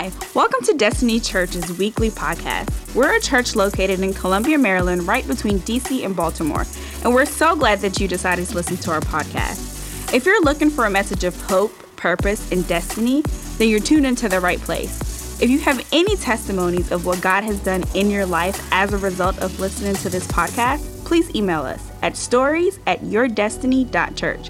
[0.00, 2.94] Hi, welcome to Destiny Church's weekly podcast.
[2.94, 6.64] We're a church located in Columbia, Maryland, right between DC and Baltimore,
[7.04, 10.14] and we're so glad that you decided to listen to our podcast.
[10.14, 13.20] If you're looking for a message of hope, purpose, and destiny,
[13.58, 15.38] then you're tuned into the right place.
[15.42, 18.98] If you have any testimonies of what God has done in your life as a
[18.98, 24.48] result of listening to this podcast, please email us at stories at yourdestiny.church.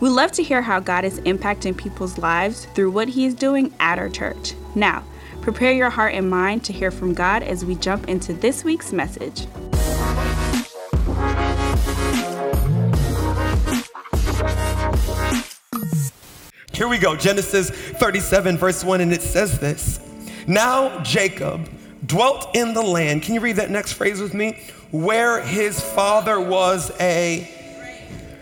[0.00, 3.74] We love to hear how God is impacting people's lives through what He is doing
[3.78, 4.54] at our church.
[4.74, 5.04] Now,
[5.42, 8.94] prepare your heart and mind to hear from God as we jump into this week's
[8.94, 9.46] message.
[16.72, 20.00] Here we go Genesis 37, verse 1, and it says this
[20.46, 21.68] Now Jacob
[22.06, 23.22] dwelt in the land.
[23.22, 24.62] Can you read that next phrase with me?
[24.92, 27.59] Where his father was a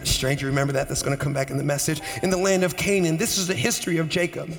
[0.09, 0.47] stranger.
[0.47, 0.89] Remember that?
[0.89, 2.01] That's going to come back in the message.
[2.23, 3.17] In the land of Canaan.
[3.17, 4.51] This is the history of Jacob.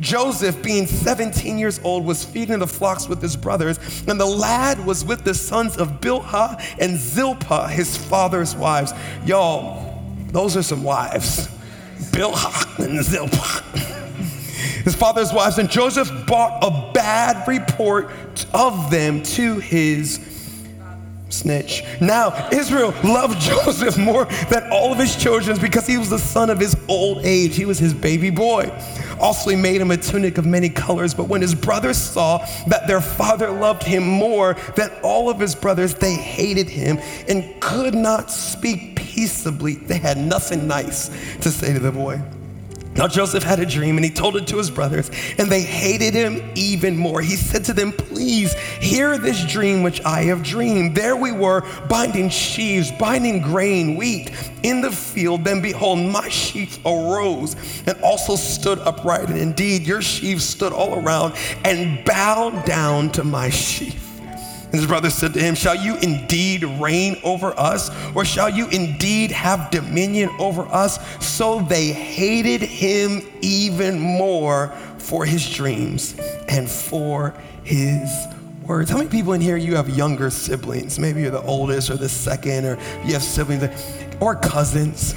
[0.00, 4.84] Joseph, being 17 years old, was feeding the flocks with his brothers, and the lad
[4.86, 8.92] was with the sons of Bilhah and Zilpah, his father's wives.
[9.26, 11.48] Y'all, those are some wives.
[12.12, 13.62] Bilhah and Zilpah.
[14.84, 18.10] his father's wives, and Joseph brought a bad report
[18.54, 20.29] of them to his
[21.30, 21.84] snitch.
[22.00, 26.50] Now, Israel loved Joseph more than all of his children because he was the son
[26.50, 27.56] of his old age.
[27.56, 28.70] He was his baby boy.
[29.20, 31.14] Also, he made him a tunic of many colors.
[31.14, 35.54] But when his brothers saw that their father loved him more than all of his
[35.54, 39.74] brothers, they hated him and could not speak peaceably.
[39.74, 41.08] They had nothing nice
[41.40, 42.22] to say to the boy.
[43.00, 46.12] Now Joseph had a dream and he told it to his brothers, and they hated
[46.12, 47.22] him even more.
[47.22, 50.94] He said to them, Please hear this dream which I have dreamed.
[50.94, 55.44] There we were, binding sheaves, binding grain, wheat in the field.
[55.44, 57.56] Then behold, my sheaf arose
[57.86, 59.30] and also stood upright.
[59.30, 64.09] And indeed, your sheaves stood all around and bowed down to my sheaf.
[64.72, 68.68] And his brother said to him, Shall you indeed reign over us, or shall you
[68.68, 71.00] indeed have dominion over us?
[71.24, 74.68] So they hated him even more
[74.98, 76.14] for his dreams
[76.48, 77.34] and for
[77.64, 78.08] his
[78.64, 78.90] words.
[78.90, 81.00] How many people in here you have younger siblings?
[81.00, 83.64] Maybe you're the oldest or the second, or you have siblings
[84.20, 85.16] or cousins.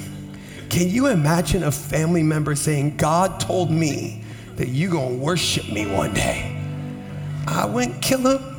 [0.68, 4.24] Can you imagine a family member saying, God told me
[4.56, 6.60] that you're gonna worship me one day?
[7.46, 8.53] I wouldn't kill him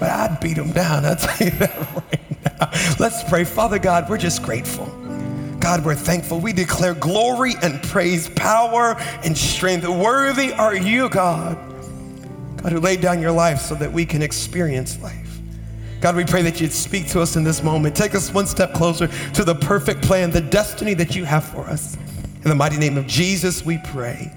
[0.00, 1.04] but I'd beat them down.
[1.04, 2.70] I'll tell you that right now.
[2.98, 3.44] Let's pray.
[3.44, 4.86] Father God, we're just grateful.
[5.60, 6.40] God, we're thankful.
[6.40, 9.86] We declare glory and praise, power and strength.
[9.86, 11.58] Worthy are you, God.
[12.62, 15.38] God, who laid down your life so that we can experience life.
[16.00, 17.94] God, we pray that you'd speak to us in this moment.
[17.94, 21.66] Take us one step closer to the perfect plan, the destiny that you have for
[21.66, 21.98] us.
[22.42, 24.32] In the mighty name of Jesus, we pray.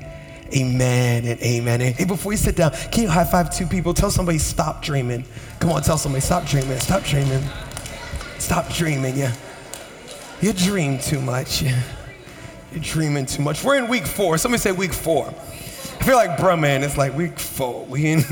[0.56, 1.80] Amen and amen.
[1.80, 3.94] hey, before you sit down, can you high five two people?
[3.94, 5.26] Tell somebody, stop dreaming.
[5.60, 7.44] Come on, tell somebody, stop dreaming, stop dreaming.
[8.38, 9.34] Stop dreaming, yeah.
[10.42, 11.62] You dream too much.
[11.62, 11.74] You're
[12.82, 13.64] dreaming too much.
[13.64, 14.38] We're in week four.
[14.38, 15.28] Somebody say week four.
[15.28, 17.86] I feel like, bro, man, it's like week four.
[17.90, 18.24] We in,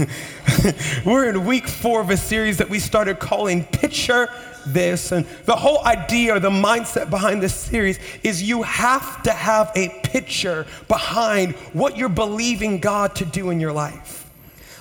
[1.06, 4.28] we're in week four of a series that we started calling Picture
[4.66, 5.12] this.
[5.12, 9.72] And the whole idea or the mindset behind this series is you have to have
[9.76, 14.30] a picture behind what you're believing God to do in your life.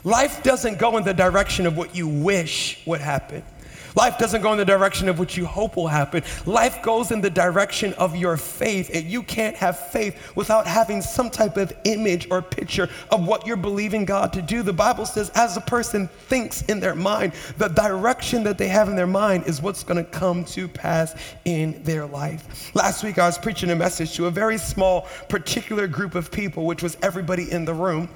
[0.04, 3.42] Life doesn't go in the direction of what you wish would happen.
[3.94, 6.22] Life doesn't go in the direction of what you hope will happen.
[6.46, 8.90] Life goes in the direction of your faith.
[8.92, 13.46] And you can't have faith without having some type of image or picture of what
[13.46, 14.62] you're believing God to do.
[14.62, 18.88] The Bible says, as a person thinks in their mind, the direction that they have
[18.88, 21.14] in their mind is what's going to come to pass
[21.44, 22.74] in their life.
[22.74, 26.66] Last week, I was preaching a message to a very small, particular group of people,
[26.66, 28.08] which was everybody in the room.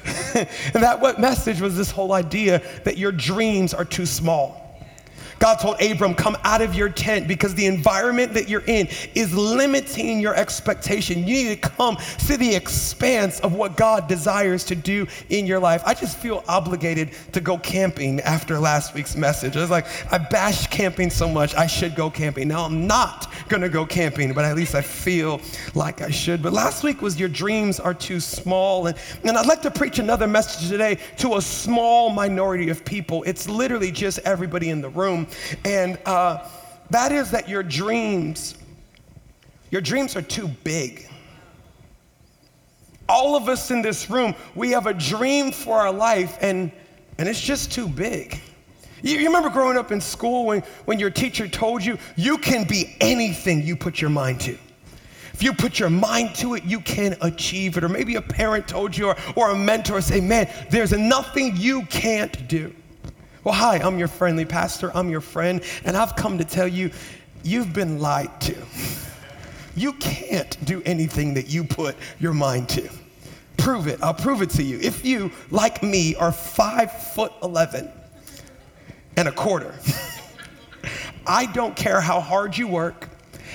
[0.34, 4.67] and that what message was this whole idea that your dreams are too small.
[5.38, 9.34] God told Abram, come out of your tent because the environment that you're in is
[9.34, 11.26] limiting your expectation.
[11.26, 15.60] You need to come to the expanse of what God desires to do in your
[15.60, 15.82] life.
[15.86, 19.56] I just feel obligated to go camping after last week's message.
[19.56, 22.48] I was like, I bashed camping so much, I should go camping.
[22.48, 25.40] Now I'm not gonna go camping, but at least I feel
[25.74, 26.42] like I should.
[26.42, 28.86] But last week was your dreams are too small.
[28.86, 33.22] And, and I'd like to preach another message today to a small minority of people.
[33.24, 35.26] It's literally just everybody in the room.
[35.64, 36.46] And uh,
[36.90, 38.56] that is that your dreams,
[39.70, 41.08] your dreams are too big.
[43.08, 46.70] All of us in this room, we have a dream for our life, and,
[47.16, 48.38] and it's just too big.
[49.02, 52.66] You, you remember growing up in school when, when your teacher told you, you can
[52.66, 54.58] be anything you put your mind to.
[55.32, 57.84] If you put your mind to it, you can achieve it.
[57.84, 61.82] Or maybe a parent told you, or, or a mentor say, Man, there's nothing you
[61.86, 62.74] can't do.
[63.44, 64.90] Well, hi, I'm your friendly pastor.
[64.96, 66.90] I'm your friend, and I've come to tell you,
[67.44, 68.56] you've been lied to.
[69.76, 72.90] You can't do anything that you put your mind to.
[73.56, 74.02] Prove it.
[74.02, 74.80] I'll prove it to you.
[74.80, 77.88] If you, like me, are five foot 11
[79.16, 79.72] and a quarter,
[81.26, 83.08] I don't care how hard you work,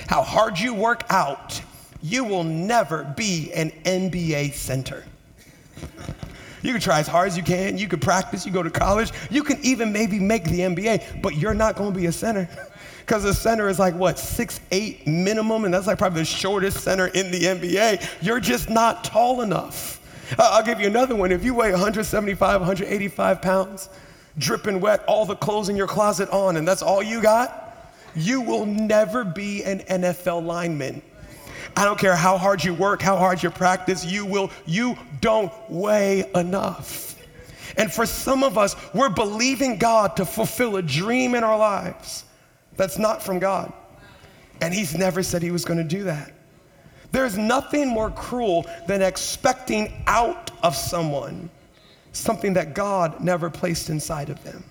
[0.08, 1.60] how hard you work out,
[2.00, 5.04] you will never be an NBA center.
[6.64, 9.12] You can try as hard as you can, you can practice, you go to college,
[9.30, 12.48] you can even maybe make the NBA, but you're not gonna be a center.
[13.04, 16.82] Because the center is like what, six, eight minimum, and that's like probably the shortest
[16.82, 18.22] center in the NBA.
[18.22, 20.00] You're just not tall enough.
[20.38, 21.30] I'll give you another one.
[21.30, 23.90] If you weigh 175, 185 pounds,
[24.38, 28.40] dripping wet, all the clothes in your closet on, and that's all you got, you
[28.40, 31.02] will never be an NFL lineman.
[31.76, 35.52] I don't care how hard you work, how hard you practice, you will, you don't
[35.68, 37.16] weigh enough.
[37.76, 42.24] And for some of us, we're believing God to fulfill a dream in our lives
[42.76, 43.72] that's not from God.
[44.60, 46.32] And He's never said He was going to do that.
[47.10, 51.50] There's nothing more cruel than expecting out of someone
[52.12, 54.64] something that God never placed inside of them.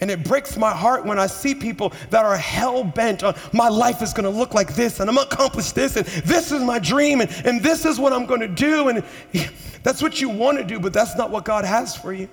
[0.00, 3.68] And it breaks my heart when I see people that are hell bent on my
[3.68, 6.78] life is gonna look like this, and I'm gonna accomplish this, and this is my
[6.78, 8.88] dream, and, and this is what I'm gonna do.
[8.88, 9.04] And
[9.82, 12.28] that's what you wanna do, but that's not what God has for you.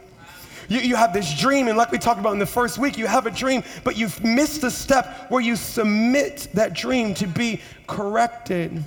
[0.69, 3.07] You, you have this dream, and like we talked about in the first week, you
[3.07, 7.61] have a dream, but you've missed the step where you submit that dream to be
[7.87, 8.83] corrected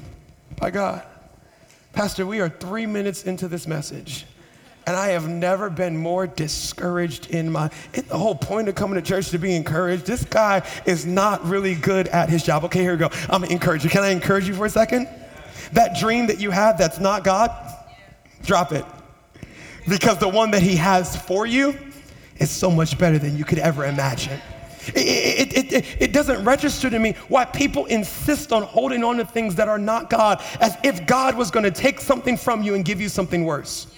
[0.57, 1.03] by God.
[1.93, 4.27] Pastor, we are three minutes into this message.
[4.87, 7.71] And I have never been more discouraged in my.
[7.95, 10.07] In the whole point of coming to church to be encouraged.
[10.07, 12.65] This guy is not really good at his job.
[12.65, 13.11] Okay, here we go.
[13.29, 13.91] I'm gonna encourage you.
[13.91, 15.09] Can I encourage you for a second?
[15.73, 17.51] That dream that you have that's not God,
[18.43, 18.85] drop it.
[19.89, 21.77] Because the one that He has for you
[22.37, 24.41] is so much better than you could ever imagine.
[24.95, 29.27] It, it, it, it, doesn't register to me why people insist on holding on to
[29.27, 32.75] things that are not God as if God was going to take something from you
[32.75, 33.89] and give you something worse.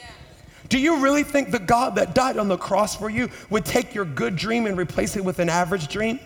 [0.72, 3.94] Do you really think the God that died on the cross for you would take
[3.94, 6.18] your good dream and replace it with an average dream?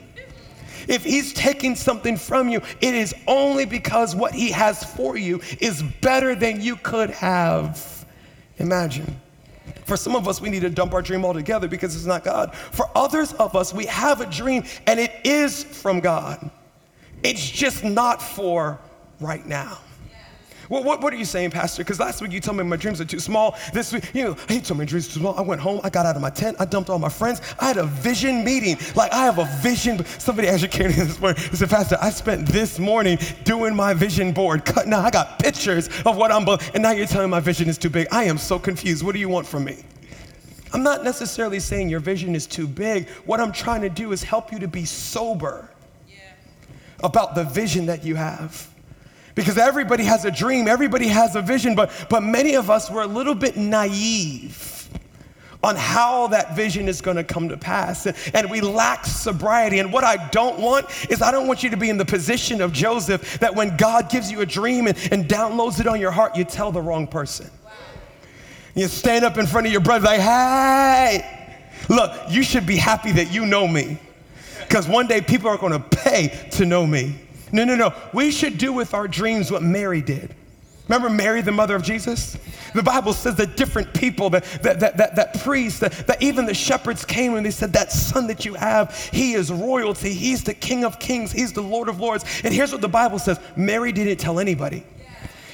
[0.87, 5.40] If he's taking something from you, it is only because what he has for you
[5.58, 8.06] is better than you could have
[8.58, 9.16] imagined.
[9.84, 12.54] For some of us, we need to dump our dream altogether because it's not God.
[12.54, 16.52] For others of us, we have a dream and it is from God.
[17.25, 18.78] It's just not for
[19.19, 19.78] right now.
[20.68, 21.82] Well, what, what are you saying, Pastor?
[21.84, 23.56] Because last week you told me my dreams are too small.
[23.72, 25.36] This week, you know, he told me my dreams are too small.
[25.36, 27.40] I went home, I got out of my tent, I dumped all my friends.
[27.58, 28.76] I had a vision meeting.
[28.94, 30.04] Like, I have a vision.
[30.18, 31.42] Somebody educated me this morning.
[31.50, 35.04] He said, Pastor, I spent this morning doing my vision board, cutting out.
[35.04, 37.90] I got pictures of what I'm, and now you're telling me my vision is too
[37.90, 38.08] big.
[38.10, 39.04] I am so confused.
[39.04, 39.84] What do you want from me?
[40.72, 43.08] I'm not necessarily saying your vision is too big.
[43.24, 45.70] What I'm trying to do is help you to be sober
[46.08, 46.16] yeah.
[47.02, 48.69] about the vision that you have.
[49.36, 53.02] Because everybody has a dream, everybody has a vision, but, but many of us were
[53.02, 54.88] a little bit naive
[55.62, 58.06] on how that vision is going to come to pass.
[58.32, 59.78] And we lack sobriety.
[59.78, 62.62] And what I don't want is I don't want you to be in the position
[62.62, 66.12] of Joseph that when God gives you a dream and, and downloads it on your
[66.12, 67.50] heart, you tell the wrong person.
[68.74, 71.50] You stand up in front of your brother like, hey,
[71.90, 73.98] look, you should be happy that you know me.
[74.60, 77.16] Because one day people are going to pay to know me.
[77.53, 77.94] No, no, no.
[78.12, 80.34] We should do with our dreams what Mary did.
[80.88, 82.38] Remember Mary, the mother of Jesus?
[82.72, 86.46] The Bible says that different people, that, that, that, that, that priests, that, that even
[86.46, 90.12] the shepherds came and they said, That son that you have, he is royalty.
[90.12, 91.32] He's the King of kings.
[91.32, 92.24] He's the Lord of lords.
[92.44, 94.84] And here's what the Bible says Mary didn't tell anybody.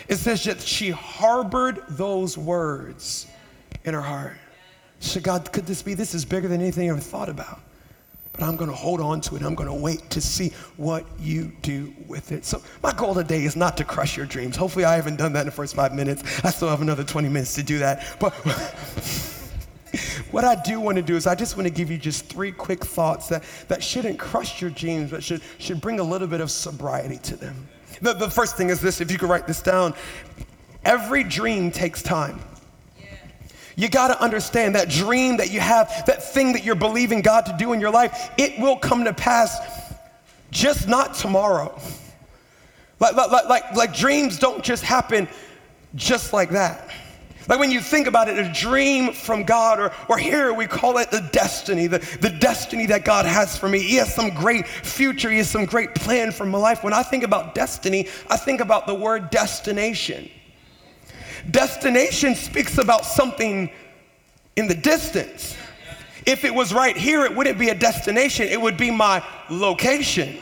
[0.08, 3.26] It says that she harbored those words
[3.84, 4.36] in her heart.
[5.00, 5.94] Said, God, could this be?
[5.94, 7.60] This is bigger than anything I ever thought about
[8.32, 9.42] but I'm going to hold on to it.
[9.42, 12.44] I'm going to wait to see what you do with it.
[12.44, 14.56] So, my goal today is not to crush your dreams.
[14.56, 16.22] Hopefully, I haven't done that in the first five minutes.
[16.44, 18.16] I still have another 20 minutes to do that.
[18.18, 18.32] But
[20.30, 22.52] what I do want to do is, I just want to give you just three
[22.52, 26.40] quick thoughts that, that shouldn't crush your dreams, but should, should bring a little bit
[26.40, 27.68] of sobriety to them.
[28.00, 29.94] The, the first thing is this if you could write this down
[30.84, 32.40] every dream takes time.
[33.76, 37.46] You got to understand that dream that you have, that thing that you're believing God
[37.46, 39.58] to do in your life, it will come to pass
[40.50, 41.78] just not tomorrow.
[43.00, 45.28] Like, like, like, like dreams don't just happen
[45.94, 46.88] just like that.
[47.48, 50.98] Like when you think about it, a dream from God, or, or here we call
[50.98, 53.80] it the destiny, the, the destiny that God has for me.
[53.80, 56.84] He has some great future, He has some great plan for my life.
[56.84, 60.30] When I think about destiny, I think about the word destination.
[61.50, 63.70] Destination speaks about something
[64.56, 65.56] in the distance.
[66.24, 70.38] If it was right here, it wouldn't be a destination, it would be my location.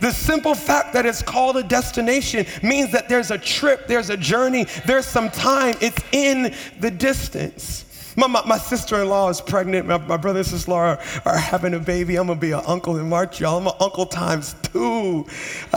[0.00, 4.16] The simple fact that it's called a destination means that there's a trip, there's a
[4.16, 7.84] journey, there's some time, it's in the distance.
[8.16, 9.86] My, my, my sister-in-law is pregnant.
[9.86, 12.16] My, my brother and sister are, are having a baby.
[12.16, 13.58] I'm gonna be an uncle in March, y'all.
[13.58, 15.26] I'm an uncle times two.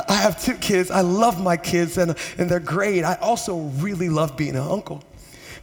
[0.08, 0.92] I have two kids.
[0.92, 3.04] I love my kids and, and they're great.
[3.04, 5.04] I also really love being an uncle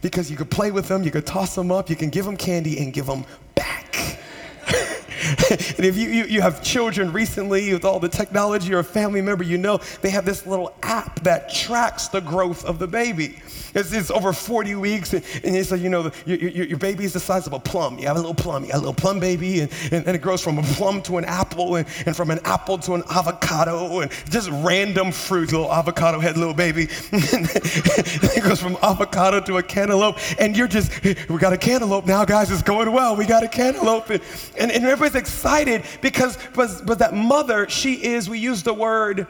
[0.01, 2.37] because you can play with them, you can toss them up, you can give them
[2.37, 4.19] candy and give them back.
[5.49, 9.21] and if you, you, you, have children recently with all the technology or a family
[9.21, 13.37] member, you know they have this little app that tracks the growth of the baby.
[13.75, 17.13] It's, it's over 40 weeks, and, and it's like, you know, your, your baby is
[17.13, 17.99] the size of a plum.
[17.99, 20.21] You have a little plum, you have a little plum baby, and, and, and it
[20.21, 23.99] grows from a plum to an apple, and, and from an apple to an avocado,
[23.99, 25.51] and just random fruit.
[25.51, 26.87] Little avocado head, little baby.
[27.11, 32.23] it goes from avocado to a cantaloupe, and you're just, we got a cantaloupe now,
[32.23, 33.15] guys, it's going well.
[33.15, 34.09] We got a cantaloupe.
[34.09, 34.21] And,
[34.57, 39.27] and, and everybody's excited because, but, but that mother, she is, we use the word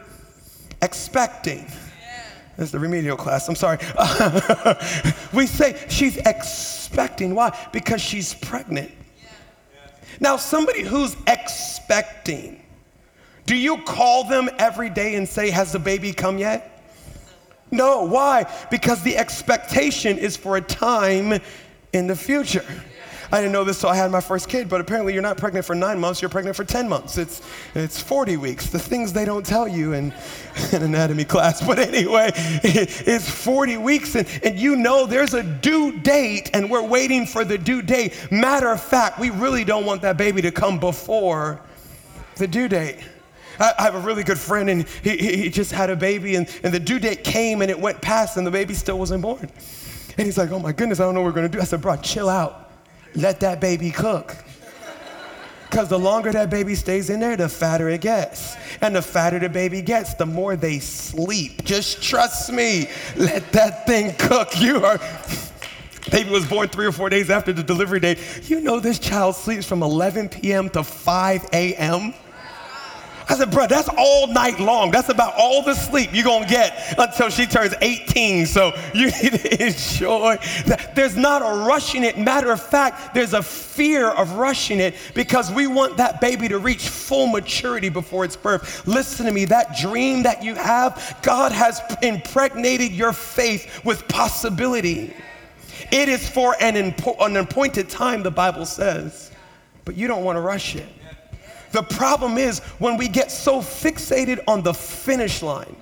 [0.82, 1.66] expecting.
[2.56, 3.48] This is the remedial class.
[3.48, 3.78] I'm sorry.
[5.32, 7.34] we say she's expecting.
[7.34, 7.56] Why?
[7.72, 8.90] Because she's pregnant.
[10.20, 12.62] Now, somebody who's expecting,
[13.44, 16.82] do you call them every day and say, Has the baby come yet?
[17.70, 18.04] No.
[18.04, 18.50] Why?
[18.70, 21.38] Because the expectation is for a time
[21.92, 22.64] in the future.
[23.32, 25.66] I didn't know this till I had my first kid, but apparently you're not pregnant
[25.66, 27.18] for nine months, you're pregnant for 10 months.
[27.18, 27.42] It's,
[27.74, 28.70] it's 40 weeks.
[28.70, 30.12] The things they don't tell you in,
[30.72, 31.64] in anatomy class.
[31.66, 36.86] But anyway, it's 40 weeks, and, and you know there's a due date, and we're
[36.86, 38.28] waiting for the due date.
[38.30, 41.60] Matter of fact, we really don't want that baby to come before
[42.36, 42.98] the due date.
[43.58, 46.72] I, have a really good friend, and he, he just had a baby, and, and
[46.72, 49.50] the due date came, and it went past, and the baby still wasn't born.
[50.18, 51.60] And he's like, Oh my goodness, I don't know what we're gonna do.
[51.60, 52.65] I said, Bro, chill out
[53.16, 54.36] let that baby cook.
[55.68, 58.56] Because the longer that baby stays in there, the fatter it gets.
[58.80, 61.64] And the fatter the baby gets, the more they sleep.
[61.64, 62.88] Just trust me.
[63.16, 64.58] Let that thing cook.
[64.60, 65.00] You are.
[66.10, 68.48] Baby was born three or four days after the delivery date.
[68.48, 70.70] You know this child sleeps from 11 p.m.
[70.70, 72.14] to 5 a.m.
[73.28, 74.92] I said, bro, that's all night long.
[74.92, 78.46] That's about all the sleep you're going to get until she turns 18.
[78.46, 80.38] So you need to enjoy.
[80.94, 82.16] There's not a rushing it.
[82.18, 86.58] Matter of fact, there's a fear of rushing it because we want that baby to
[86.58, 88.86] reach full maturity before its birth.
[88.86, 95.12] Listen to me, that dream that you have, God has impregnated your faith with possibility.
[95.90, 99.32] It is for an, impo- an appointed time, the Bible says,
[99.84, 100.88] but you don't want to rush it.
[101.76, 105.76] The problem is when we get so fixated on the finish line,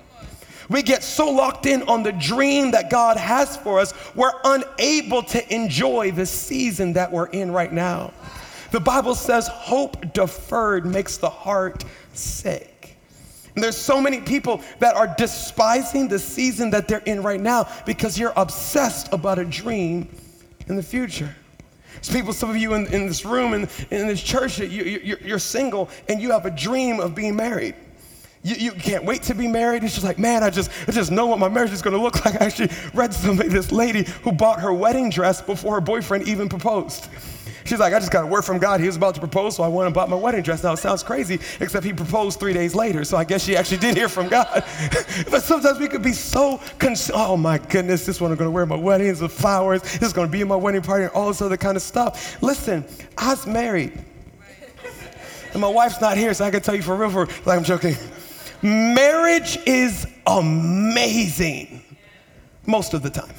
[0.67, 5.23] we get so locked in on the dream that God has for us, we're unable
[5.23, 8.11] to enjoy the season that we're in right now.
[8.71, 12.97] The Bible says hope deferred makes the heart sick.
[13.55, 17.69] And there's so many people that are despising the season that they're in right now
[17.85, 20.09] because you're obsessed about a dream
[20.67, 21.33] in the future.
[22.09, 25.39] People, some of you in, in this room, in, in this church, you, you, you're
[25.39, 27.75] single and you have a dream of being married.
[28.43, 29.83] You, you, can't wait to be married.
[29.83, 32.01] It's just like, man, I just, I just know what my marriage is going to
[32.01, 32.39] look like.
[32.39, 36.47] I actually read somebody, this lady who bought her wedding dress before her boyfriend even
[36.47, 37.07] proposed.
[37.65, 38.79] She's like, I just got a word from God.
[38.79, 40.63] He was about to propose, so I went and bought my wedding dress.
[40.63, 43.77] Now, it sounds crazy, except he proposed three days later, so I guess she actually
[43.77, 44.63] did hear from God.
[45.31, 47.17] but sometimes we could be so consumed.
[47.17, 50.13] Oh, my goodness, this one I'm going to wear my wedding, the flowers, this is
[50.13, 52.39] going to be in my wedding party, and all this other kind of stuff.
[52.43, 52.85] Listen,
[53.17, 53.93] I was married.
[55.53, 57.63] And my wife's not here, so I can tell you for real, for, like I'm
[57.63, 57.95] joking.
[58.61, 61.81] Marriage is amazing
[62.67, 63.33] most of the time.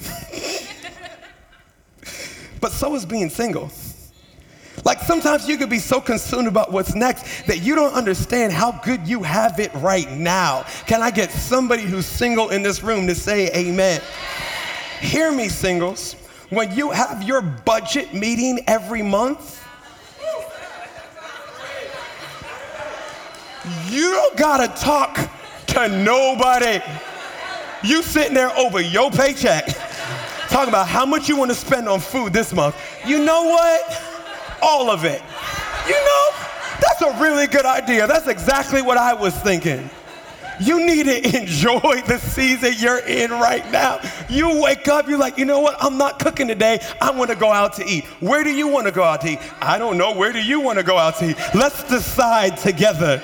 [2.59, 3.71] but so is being single.
[4.83, 8.71] Like sometimes you could be so consumed about what's next that you don't understand how
[8.83, 10.63] good you have it right now.
[10.85, 14.01] Can I get somebody who's single in this room to say amen?
[15.01, 16.15] Hear me, singles.
[16.49, 19.63] When you have your budget meeting every month,
[23.89, 25.29] you don't gotta talk
[25.67, 26.79] to nobody.
[27.83, 29.65] You sitting there over your paycheck,
[30.47, 32.75] talking about how much you wanna spend on food this month.
[33.05, 34.06] You know what?
[34.61, 35.21] All of it.
[35.87, 36.29] You know,
[36.81, 38.07] that's a really good idea.
[38.07, 39.89] That's exactly what I was thinking.
[40.59, 43.99] You need to enjoy the season you're in right now.
[44.29, 45.75] You wake up, you're like, you know what?
[45.79, 46.79] I'm not cooking today.
[47.01, 48.05] I want to go out to eat.
[48.21, 49.39] Where do you want to go out to eat?
[49.61, 50.13] I don't know.
[50.13, 51.37] Where do you want to go out to eat?
[51.53, 53.21] Let's decide together.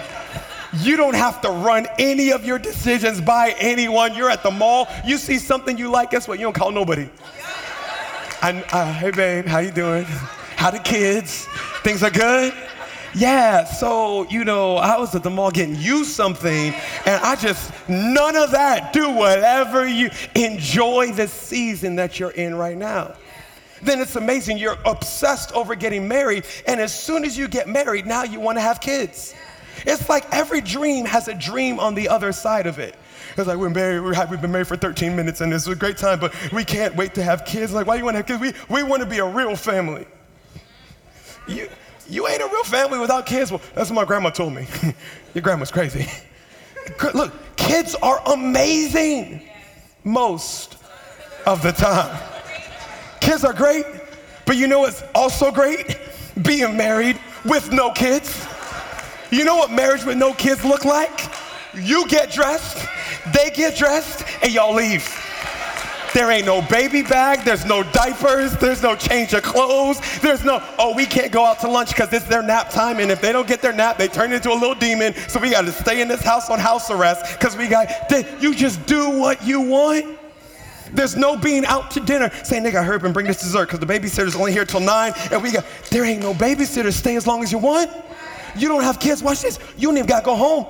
[0.79, 4.15] You don't have to run any of your decisions by anyone.
[4.15, 4.87] You're at the mall.
[5.05, 6.11] You see something you like.
[6.11, 6.39] Guess what?
[6.39, 7.09] You don't call nobody.
[8.41, 10.05] Uh, hey, babe, how you doing?
[10.63, 11.45] How the kids?
[11.83, 12.53] Things are good.
[13.13, 16.73] Yeah, so, you know, I was at the mall getting you something,
[17.05, 18.93] and I just, none of that.
[18.93, 23.13] Do whatever you enjoy the season that you're in right now.
[23.81, 24.57] Then it's amazing.
[24.57, 28.57] You're obsessed over getting married, and as soon as you get married, now you want
[28.57, 29.35] to have kids.
[29.85, 32.95] It's like every dream has a dream on the other side of it.
[33.35, 35.97] It's like we're married, happy, we've been married for 13 minutes and it's a great
[35.97, 37.73] time, but we can't wait to have kids.
[37.73, 38.39] Like, why do you want to have kids?
[38.69, 40.05] We, we want to be a real family.
[41.47, 41.69] You,
[42.09, 43.51] you ain't a real family without kids.
[43.51, 44.67] Well, that's what my grandma told me.
[45.33, 46.07] Your grandma's crazy.
[47.13, 49.49] Look, kids are amazing
[50.03, 50.77] most
[51.45, 52.17] of the time.
[53.21, 53.85] Kids are great,
[54.45, 55.97] but you know what's also great?
[56.41, 58.45] Being married with no kids.
[59.31, 61.31] You know what marriage with no kids look like?
[61.73, 62.85] You get dressed,
[63.33, 65.07] they get dressed, and y'all leave.
[66.13, 70.61] There ain't no baby bag, there's no diapers, there's no change of clothes, there's no,
[70.77, 73.31] oh, we can't go out to lunch because it's their nap time, and if they
[73.31, 76.07] don't get their nap, they turn into a little demon, so we gotta stay in
[76.07, 77.89] this house on house arrest because we got,
[78.39, 80.19] you just do what you want.
[80.93, 83.79] There's no being out to dinner saying, nigga, hurry up and bring this dessert because
[83.79, 87.25] the babysitter's only here till nine, and we got, there ain't no babysitter, stay as
[87.25, 87.89] long as you want.
[88.55, 90.67] You don't have kids, watch this, you don't even gotta go home.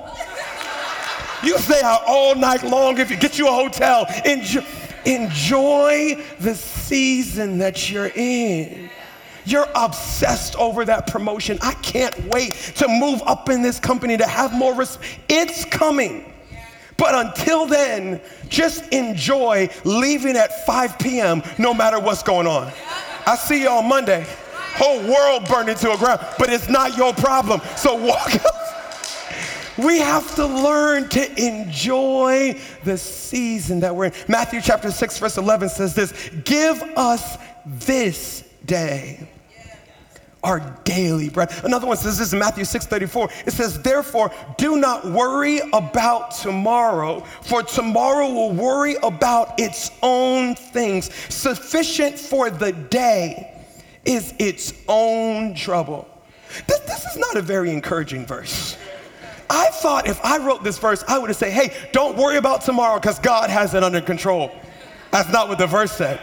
[1.42, 4.06] You stay out all night long if you get you a hotel.
[4.24, 4.64] Enjoy.
[5.06, 8.90] Enjoy the season that you're in.
[9.46, 11.58] You're obsessed over that promotion.
[11.60, 15.18] I can't wait to move up in this company to have more respect.
[15.28, 16.32] It's coming.
[16.96, 21.42] But until then, just enjoy leaving at 5 p.m.
[21.58, 22.72] no matter what's going on.
[23.26, 24.24] I see you on Monday.
[24.76, 27.60] Whole world burned to a ground, but it's not your problem.
[27.76, 28.73] So walk up.
[29.76, 34.12] We have to learn to enjoy the season that we're in.
[34.28, 39.28] Matthew chapter 6, verse 11 says this Give us this day
[40.44, 41.50] our daily bread.
[41.64, 43.30] Another one says this in Matthew 6 34.
[43.46, 50.54] It says, Therefore, do not worry about tomorrow, for tomorrow will worry about its own
[50.54, 51.12] things.
[51.34, 53.50] Sufficient for the day
[54.04, 56.06] is its own trouble.
[56.68, 58.76] This, this is not a very encouraging verse.
[59.50, 62.62] I thought if I wrote this verse, I would have said, hey, don't worry about
[62.62, 64.50] tomorrow because God has it under control.
[65.10, 66.20] That's not what the verse said.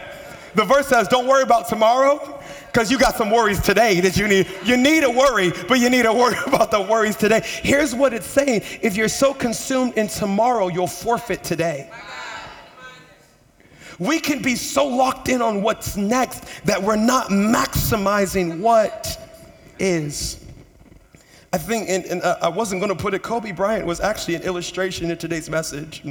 [0.54, 4.28] The verse says, don't worry about tomorrow because you got some worries today that you
[4.28, 4.50] need.
[4.64, 7.40] You need a worry, but you need to worry about the worries today.
[7.44, 11.90] Here's what it's saying if you're so consumed in tomorrow, you'll forfeit today.
[13.98, 19.16] We can be so locked in on what's next that we're not maximizing what
[19.78, 20.41] is.
[21.54, 24.36] I think, and, and uh, I wasn't going to put it, Kobe Bryant was actually
[24.36, 26.02] an illustration in today's message.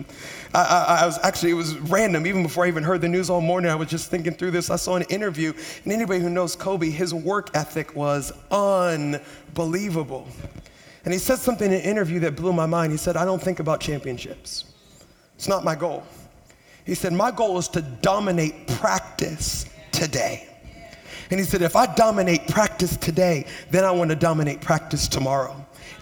[0.54, 2.27] I, I, I, was actually, it was random.
[2.27, 4.69] Even before I even heard the news all morning, I was just thinking through this.
[4.69, 5.51] I saw an interview,
[5.84, 10.27] and anybody who knows Kobe, his work ethic was unbelievable.
[11.06, 12.91] And he said something in an interview that blew my mind.
[12.91, 14.65] He said, I don't think about championships,
[15.36, 16.04] it's not my goal.
[16.86, 20.50] He said, My goal is to dominate practice today.
[21.31, 25.55] And he said, if I dominate practice today, then I want to dominate practice tomorrow.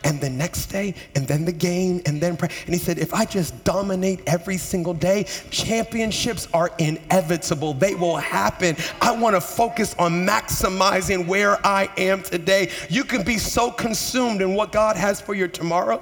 [0.03, 2.49] And the next day, and then the game, and then, pra-.
[2.65, 7.73] and he said, if I just dominate every single day, championships are inevitable.
[7.73, 8.75] They will happen.
[9.01, 12.71] I want to focus on maximizing where I am today.
[12.89, 16.01] You can be so consumed in what God has for your tomorrow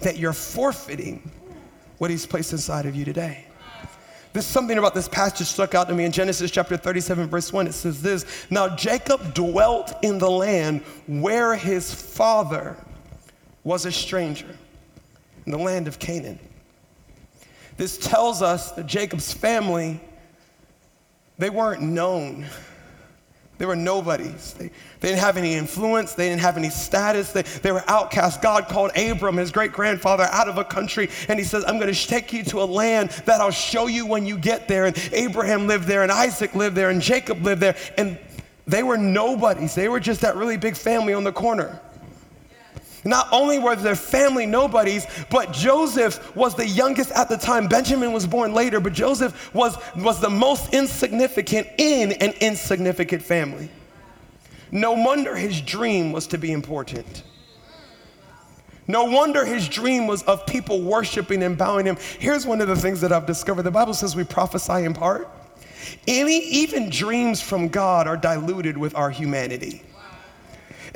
[0.00, 1.30] that you're forfeiting
[1.98, 3.45] what He's placed inside of you today.
[4.36, 7.68] There's something about this passage stuck out to me in Genesis chapter 37, verse 1.
[7.68, 12.76] It says this Now Jacob dwelt in the land where his father
[13.64, 14.54] was a stranger,
[15.46, 16.38] in the land of Canaan.
[17.78, 19.98] This tells us that Jacob's family,
[21.38, 22.44] they weren't known
[23.58, 24.54] they were nobodies.
[24.54, 26.12] They, they didn't have any influence.
[26.12, 27.32] They didn't have any status.
[27.32, 28.38] They, they were outcasts.
[28.40, 31.92] God called Abram, his great grandfather, out of a country, and he says, I'm going
[31.92, 34.86] to take you to a land that I'll show you when you get there.
[34.86, 37.76] And Abraham lived there, and Isaac lived there, and Jacob lived there.
[37.96, 38.18] And
[38.66, 39.74] they were nobodies.
[39.74, 41.80] They were just that really big family on the corner.
[43.06, 47.68] Not only were their family nobodies, but Joseph was the youngest at the time.
[47.68, 53.70] Benjamin was born later, but Joseph was, was the most insignificant in an insignificant family.
[54.70, 57.22] No wonder his dream was to be important.
[58.88, 61.96] No wonder his dream was of people worshiping and bowing him.
[62.18, 65.28] Here's one of the things that I've discovered the Bible says we prophesy in part.
[66.06, 69.82] Any, even dreams from God are diluted with our humanity.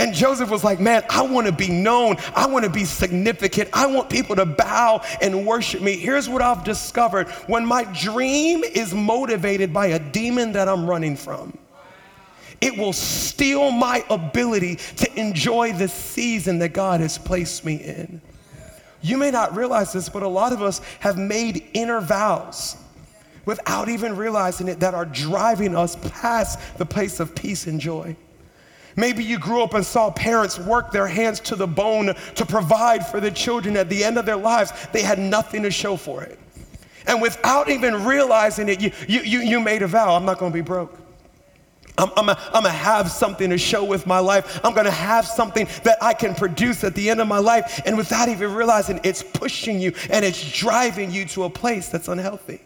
[0.01, 2.17] And Joseph was like, Man, I want to be known.
[2.35, 3.69] I want to be significant.
[3.75, 5.99] I want people to bow and worship me.
[5.99, 11.17] Here's what I've discovered when my dream is motivated by a demon that I'm running
[11.17, 11.57] from,
[12.63, 18.23] it will steal my ability to enjoy the season that God has placed me in.
[19.03, 22.75] You may not realize this, but a lot of us have made inner vows
[23.45, 28.17] without even realizing it that are driving us past the place of peace and joy.
[28.97, 33.07] Maybe you grew up and saw parents work their hands to the bone to provide
[33.07, 33.77] for the children.
[33.77, 36.39] At the end of their lives, they had nothing to show for it.
[37.07, 40.61] And without even realizing it, you, you, you, made a vow I'm not gonna be
[40.61, 40.99] broke.
[41.99, 44.61] I'm, I'm, I'm gonna have something to show with my life.
[44.65, 47.81] I'm gonna have something that I can produce at the end of my life.
[47.85, 52.09] And without even realizing, it's pushing you and it's driving you to a place that's
[52.09, 52.61] unhealthy.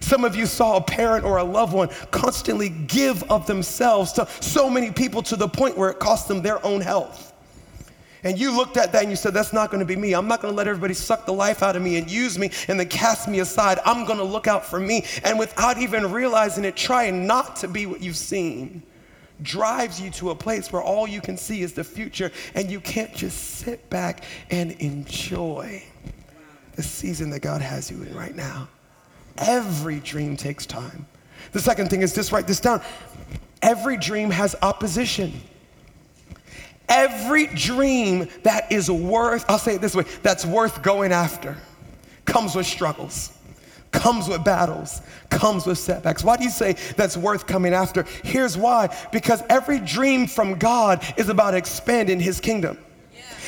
[0.00, 4.26] Some of you saw a parent or a loved one constantly give of themselves to
[4.40, 7.32] so many people to the point where it cost them their own health.
[8.22, 10.14] And you looked at that and you said, That's not gonna be me.
[10.14, 12.78] I'm not gonna let everybody suck the life out of me and use me and
[12.78, 13.78] then cast me aside.
[13.84, 15.04] I'm gonna look out for me.
[15.24, 18.82] And without even realizing it, trying not to be what you've seen
[19.42, 22.78] drives you to a place where all you can see is the future and you
[22.78, 25.82] can't just sit back and enjoy
[26.76, 28.68] the season that God has you in right now.
[29.38, 31.06] Every dream takes time.
[31.52, 32.82] The second thing is just write this down.
[33.62, 35.32] Every dream has opposition.
[36.88, 41.56] Every dream that is worth, I'll say it this way, that's worth going after
[42.24, 43.36] comes with struggles,
[43.90, 46.22] comes with battles, comes with setbacks.
[46.22, 48.04] Why do you say that's worth coming after?
[48.24, 52.78] Here's why because every dream from God is about expanding his kingdom.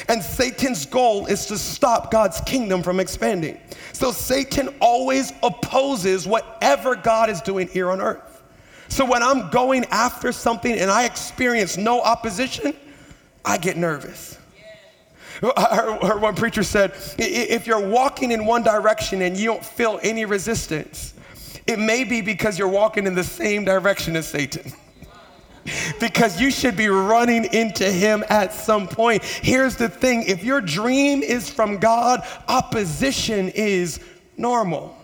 [0.08, 3.58] And Satan's goal is to stop God's kingdom from expanding.
[3.92, 8.42] So Satan always opposes whatever God is doing here on earth.
[8.88, 12.74] So when I'm going after something and I experience no opposition,
[13.44, 14.38] I get nervous.
[15.56, 19.98] I heard one preacher said, if you're walking in one direction and you don't feel
[20.02, 21.14] any resistance,
[21.66, 24.72] it may be because you're walking in the same direction as Satan.
[26.00, 29.22] because you should be running into him at some point.
[29.22, 34.00] Here's the thing if your dream is from God, opposition is
[34.36, 34.96] normal.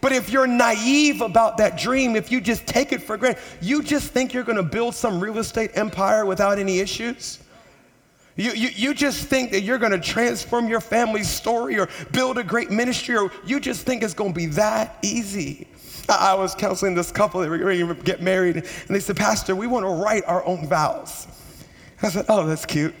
[0.00, 3.82] But if you're naive about that dream, if you just take it for granted, you
[3.82, 7.40] just think you're gonna build some real estate empire without any issues.
[8.36, 12.44] You, you, you just think that you're gonna transform your family's story or build a
[12.44, 15.66] great ministry, or you just think it's gonna be that easy.
[16.08, 19.56] I was counseling this couple that were ready to get married, and they said, Pastor,
[19.56, 21.26] we want to write our own vows.
[22.02, 22.94] I said, Oh, that's cute.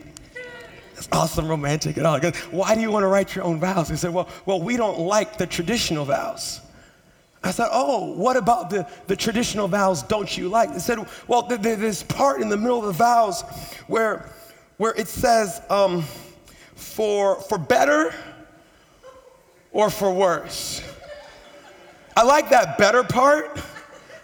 [0.94, 2.18] That's awesome, romantic and all.
[2.18, 3.88] Goes, Why do you want to write your own vows?
[3.88, 6.60] They said, Well, well, we don't like the traditional vows.
[7.44, 10.72] I said, Oh, what about the, the traditional vows don't you like?
[10.72, 13.42] They said, Well, there's this part in the middle of the vows
[13.86, 14.30] where,
[14.78, 16.02] where it says, um,
[16.74, 18.14] for, for better
[19.72, 20.82] or for worse.
[22.16, 23.60] I like that better part,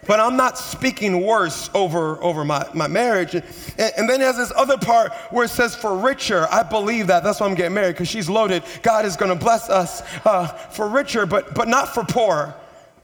[0.07, 3.35] but I'm not speaking worse over, over my, my marriage.
[3.35, 3.43] And,
[3.77, 6.47] and then there's this other part where it says for richer.
[6.49, 7.23] I believe that.
[7.23, 8.63] That's why I'm getting married, because she's loaded.
[8.81, 12.55] God is going to bless us uh, for richer, but, but not for poor.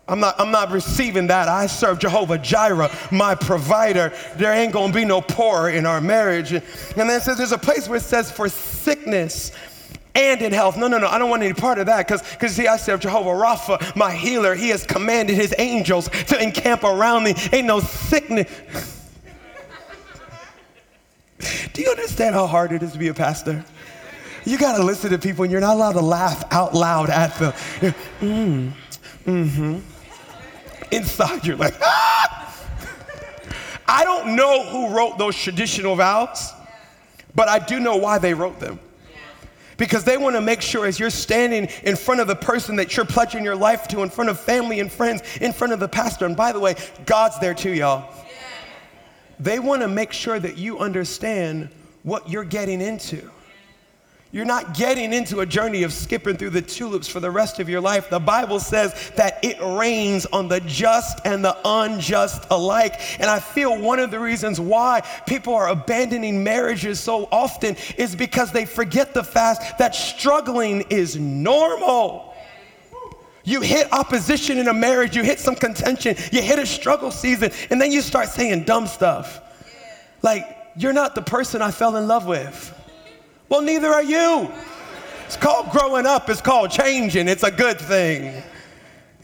[0.08, 1.48] I'm not, I'm not receiving that.
[1.48, 4.12] I serve Jehovah Jireh, my provider.
[4.38, 6.52] There ain't gonna be no poor in our marriage.
[6.52, 6.64] And
[6.96, 9.52] then it says there's a place where it says for sickness
[10.16, 10.78] and in health.
[10.78, 13.02] No, no, no, I don't want any part of that because, because see, I serve
[13.02, 14.56] Jehovah Rapha, my healer.
[14.56, 17.36] He has commanded his angels to encamp around me.
[17.52, 18.48] Ain't no sickness.
[21.74, 23.64] Do you understand how hard it is to be a pastor?
[24.46, 27.36] You got to listen to people and you're not allowed to laugh out loud at
[27.36, 27.54] them.
[28.20, 28.72] Mm,
[29.26, 29.80] mm-hmm.
[30.92, 32.28] Inside, you're like, ah!
[33.88, 36.52] I don't know who wrote those traditional vows,
[37.36, 38.80] but I do know why they wrote them
[39.80, 42.96] because they want to make sure as you're standing in front of the person that
[42.96, 45.88] you're pledging your life to, in front of family and friends, in front of the
[45.88, 46.76] pastor, and by the way,
[47.08, 48.14] God's there too, y'all.
[49.40, 51.70] They want to make sure that you understand
[52.04, 53.32] what you're getting into.
[54.32, 57.68] You're not getting into a journey of skipping through the tulips for the rest of
[57.68, 58.12] your life.
[58.12, 63.20] The Bible says that it rains on the just and the unjust alike.
[63.20, 68.16] And I feel one of the reasons why people are abandoning marriages so often is
[68.16, 72.36] because they forget the fact that struggling is normal.
[73.44, 77.52] You hit opposition in a marriage, you hit some contention, you hit a struggle season,
[77.72, 79.42] and then you start saying dumb stuff.
[80.22, 82.76] Like, you're not the person I fell in love with.
[83.50, 84.52] Well, neither are you.
[85.26, 87.28] It's called growing up, it's called changing.
[87.28, 88.42] It's a good thing.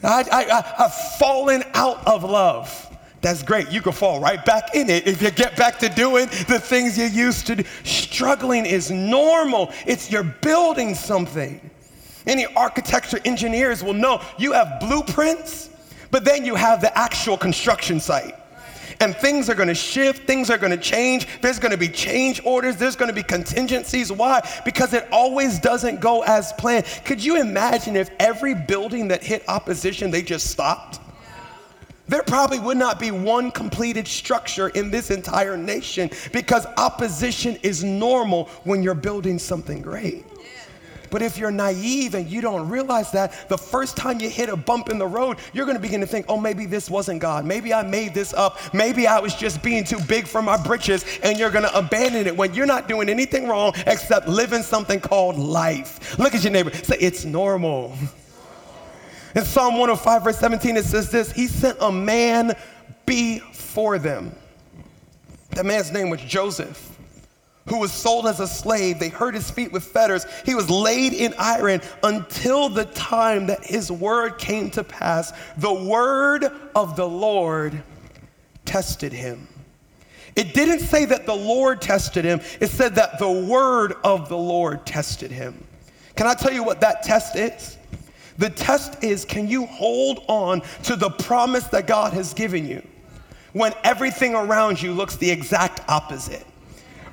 [0.02, 2.82] I, I, I've fallen out of love.
[3.22, 3.72] That's great.
[3.72, 6.96] You can fall right back in it if you get back to doing the things
[6.98, 7.64] you used to do.
[7.82, 11.60] Struggling is normal, it's you're building something.
[12.26, 15.70] Any architecture engineers will know you have blueprints,
[16.10, 18.34] but then you have the actual construction site.
[19.00, 22.96] And things are gonna shift, things are gonna change, there's gonna be change orders, there's
[22.96, 24.10] gonna be contingencies.
[24.10, 24.46] Why?
[24.64, 26.86] Because it always doesn't go as planned.
[27.04, 31.00] Could you imagine if every building that hit opposition, they just stopped?
[32.08, 37.82] There probably would not be one completed structure in this entire nation because opposition is
[37.82, 40.24] normal when you're building something great.
[41.10, 44.56] But if you're naive and you don't realize that, the first time you hit a
[44.56, 47.44] bump in the road, you're gonna begin to think, oh, maybe this wasn't God.
[47.44, 48.58] Maybe I made this up.
[48.74, 52.36] Maybe I was just being too big for my britches, and you're gonna abandon it
[52.36, 56.18] when you're not doing anything wrong except living something called life.
[56.18, 57.96] Look at your neighbor, say, it's normal.
[59.34, 62.56] In Psalm 105, verse 17, it says this He sent a man
[63.04, 64.34] before them.
[65.50, 66.95] That man's name was Joseph
[67.66, 68.98] who was sold as a slave.
[68.98, 70.24] They hurt his feet with fetters.
[70.44, 75.32] He was laid in iron until the time that his word came to pass.
[75.58, 77.82] The word of the Lord
[78.64, 79.48] tested him.
[80.36, 84.36] It didn't say that the Lord tested him, it said that the word of the
[84.36, 85.64] Lord tested him.
[86.14, 87.78] Can I tell you what that test is?
[88.38, 92.86] The test is can you hold on to the promise that God has given you
[93.54, 96.46] when everything around you looks the exact opposite?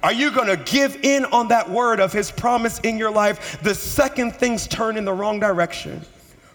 [0.04, 3.62] Are you going to give in on that word of his promise in your life
[3.64, 6.02] the second things turn in the wrong direction?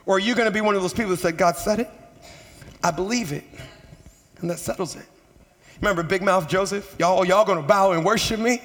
[0.04, 1.90] Or are you going to be one of those people that said, God said it,
[2.84, 3.44] I believe it,
[4.40, 5.06] and that settles it?
[5.80, 6.94] Remember Big Mouth Joseph?
[6.98, 8.60] Y'all, y'all going to bow and worship me?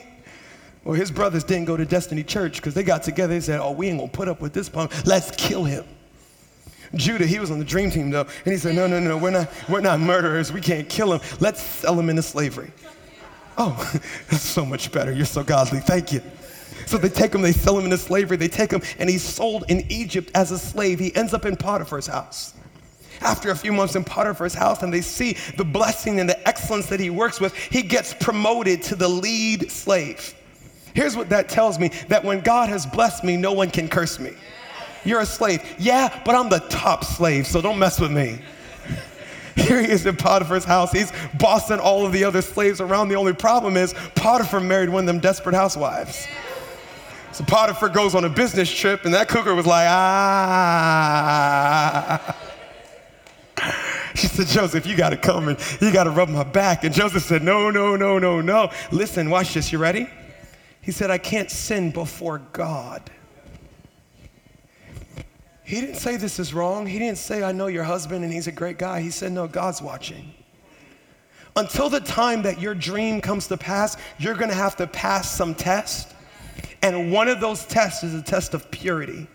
[0.83, 3.33] Well, his brothers didn't go to Destiny Church because they got together.
[3.33, 4.91] They said, Oh, we ain't going to put up with this punk.
[5.05, 5.85] Let's kill him.
[6.95, 9.31] Judah, he was on the dream team though, and he said, No, no, no, we're
[9.31, 10.51] not, we're not murderers.
[10.51, 11.21] We can't kill him.
[11.39, 12.71] Let's sell him into slavery.
[13.57, 13.91] Oh,
[14.29, 15.11] that's so much better.
[15.11, 15.79] You're so godly.
[15.79, 16.21] Thank you.
[16.85, 19.65] So they take him, they sell him into slavery, they take him, and he's sold
[19.69, 20.99] in Egypt as a slave.
[20.99, 22.53] He ends up in Potiphar's house.
[23.21, 26.87] After a few months in Potiphar's house, and they see the blessing and the excellence
[26.87, 30.33] that he works with, he gets promoted to the lead slave.
[30.93, 34.19] Here's what that tells me that when God has blessed me, no one can curse
[34.19, 34.33] me.
[35.05, 35.61] You're a slave.
[35.79, 38.39] Yeah, but I'm the top slave, so don't mess with me.
[39.55, 40.91] Here he is in Potiphar's house.
[40.91, 43.09] He's bossing all of the other slaves around.
[43.09, 46.27] The only problem is Potiphar married one of them desperate housewives.
[47.31, 51.13] So Potiphar goes on a business trip, and that cougar was like, ah.
[54.15, 56.83] She said, Joseph, you got to come and you got to rub my back.
[56.83, 58.71] And Joseph said, No, no, no, no, no.
[58.91, 59.71] Listen, watch this.
[59.71, 60.07] You ready?
[60.81, 63.09] He said, I can't sin before God.
[65.63, 66.85] He didn't say this is wrong.
[66.85, 69.01] He didn't say, I know your husband and he's a great guy.
[69.01, 70.33] He said, No, God's watching.
[71.55, 75.55] Until the time that your dream comes to pass, you're gonna have to pass some
[75.55, 76.13] test.
[76.81, 79.27] And one of those tests is a test of purity.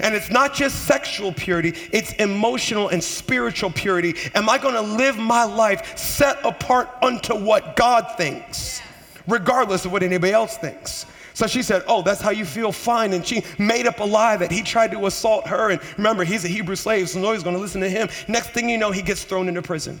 [0.00, 4.14] And it's not just sexual purity, it's emotional and spiritual purity.
[4.34, 8.80] Am I gonna live my life set apart unto what God thinks,
[9.28, 11.06] regardless of what anybody else thinks?
[11.34, 13.12] So she said, Oh, that's how you feel fine.
[13.12, 15.70] And she made up a lie that he tried to assault her.
[15.70, 18.08] And remember, he's a Hebrew slave, so nobody's going to listen to him.
[18.28, 20.00] Next thing you know, he gets thrown into prison.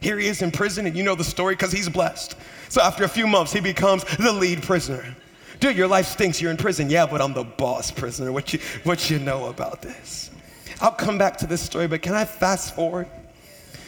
[0.00, 2.36] Here he is in prison, and you know the story because he's blessed.
[2.68, 5.16] So after a few months, he becomes the lead prisoner.
[5.60, 6.40] Dude, your life stinks.
[6.40, 6.90] You're in prison.
[6.90, 8.30] Yeah, but I'm the boss prisoner.
[8.30, 10.30] What you, what you know about this?
[10.80, 13.08] I'll come back to this story, but can I fast forward?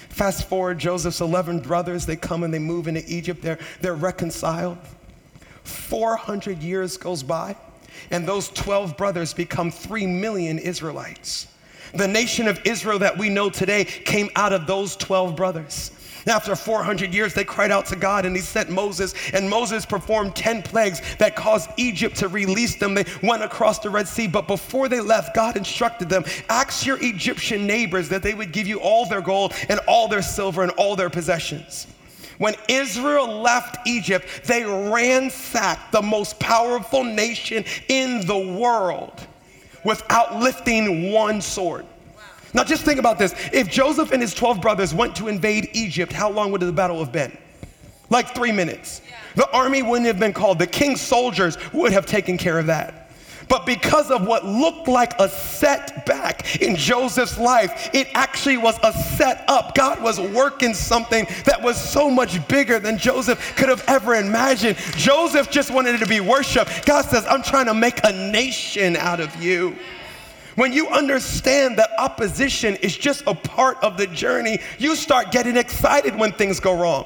[0.09, 3.43] Fast forward, Joseph's 11 brothers, they come and they move into Egypt.
[3.43, 4.79] They're, they're reconciled.
[5.65, 7.57] 400 years goes by,
[8.11, 11.47] and those 12 brothers become 3 million Israelites.
[11.95, 15.91] The nation of Israel that we know today came out of those 12 brothers.
[16.27, 20.37] After 400 years, they cried out to God and he sent Moses, and Moses performed
[20.37, 22.95] 10 plagues that caused Egypt to release them.
[22.95, 26.99] They went across the Red Sea, but before they left, God instructed them ask your
[27.01, 30.73] Egyptian neighbors that they would give you all their gold and all their silver and
[30.73, 31.87] all their possessions.
[32.41, 39.27] When Israel left Egypt, they ransacked the most powerful nation in the world
[39.85, 41.85] without lifting one sword.
[42.55, 43.35] Now, just think about this.
[43.53, 46.99] If Joseph and his 12 brothers went to invade Egypt, how long would the battle
[47.01, 47.37] have been?
[48.09, 49.03] Like three minutes.
[49.35, 53.00] The army wouldn't have been called, the king's soldiers would have taken care of that.
[53.51, 58.93] But because of what looked like a setback in Joseph's life, it actually was a
[58.93, 59.75] set up.
[59.75, 64.79] God was working something that was so much bigger than Joseph could have ever imagined.
[64.97, 66.69] Joseph just wanted it to be worship.
[66.87, 69.77] God says, I'm trying to make a nation out of you.
[70.55, 75.57] When you understand that opposition is just a part of the journey, you start getting
[75.57, 77.05] excited when things go wrong.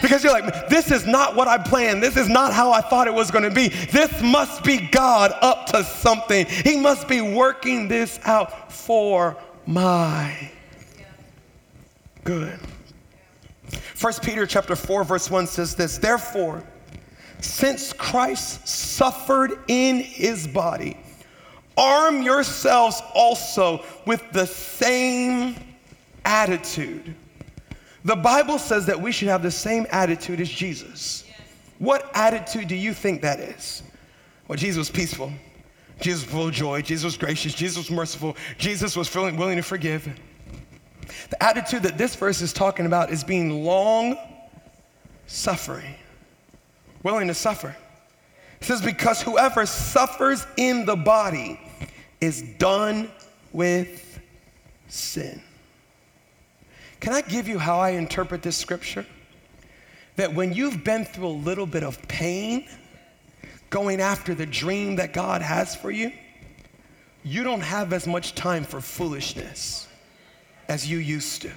[0.00, 2.02] Because you're like, this is not what I planned.
[2.02, 3.68] This is not how I thought it was going to be.
[3.68, 6.46] This must be God up to something.
[6.46, 9.36] He must be working this out for
[9.66, 10.50] my
[12.24, 12.58] good.
[13.70, 16.64] First Peter chapter 4 verse 1 says this, therefore,
[17.40, 20.98] since Christ suffered in his body,
[21.76, 25.56] arm yourselves also with the same
[26.24, 27.14] attitude
[28.04, 31.24] the Bible says that we should have the same attitude as Jesus.
[31.78, 33.82] What attitude do you think that is?
[34.48, 35.32] Well, Jesus was peaceful.
[36.00, 36.82] Jesus was full of joy.
[36.82, 37.54] Jesus was gracious.
[37.54, 38.36] Jesus was merciful.
[38.58, 40.08] Jesus was feeling, willing to forgive.
[41.28, 44.16] The attitude that this verse is talking about is being long
[45.26, 45.94] suffering,
[47.02, 47.76] willing to suffer.
[48.60, 51.60] It says, because whoever suffers in the body
[52.20, 53.10] is done
[53.52, 54.20] with
[54.88, 55.42] sin.
[57.00, 59.06] Can I give you how I interpret this scripture?
[60.16, 62.68] That when you've been through a little bit of pain,
[63.70, 66.12] going after the dream that God has for you,
[67.22, 69.88] you don't have as much time for foolishness
[70.68, 71.50] as you used to.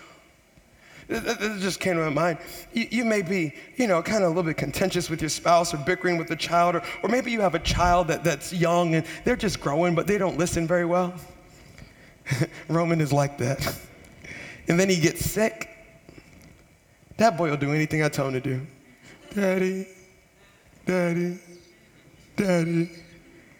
[1.09, 2.37] This just came to my mind.
[2.71, 5.73] You, you, may be, you know, kind of a little bit contentious with your spouse
[5.73, 8.95] or bickering with the child, or, or maybe you have a child that, that's young
[8.95, 11.13] and they're just growing, but they don't listen very well.
[12.69, 13.77] Roman is like that
[14.67, 15.69] and then he gets sick,
[17.17, 18.65] that boy will do anything I tell him to do.
[19.33, 19.87] Daddy,
[20.85, 21.39] daddy,
[22.35, 22.89] daddy.